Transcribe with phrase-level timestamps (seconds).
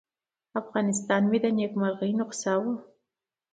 [0.61, 2.73] افغانستان مې د نیکمرغۍ نسخه وه.